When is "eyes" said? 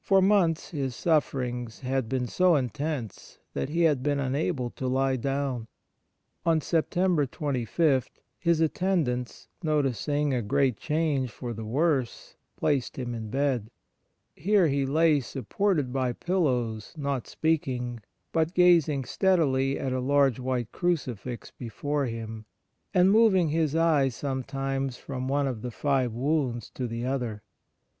23.76-24.16